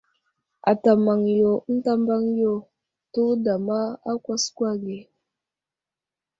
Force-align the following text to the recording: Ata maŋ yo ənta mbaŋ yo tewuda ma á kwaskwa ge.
Ata 0.71 0.91
maŋ 1.05 1.21
yo 1.39 1.51
ənta 1.69 1.91
mbaŋ 2.01 2.23
yo 2.41 2.53
tewuda 3.11 3.53
ma 3.67 3.79
á 4.09 4.13
kwaskwa 4.23 4.69
ge. 4.83 4.97